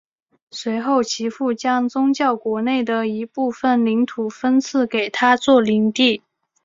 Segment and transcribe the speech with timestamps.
[0.49, 6.23] 随后其父将教宗国内的一部份领土分赐给他做领地。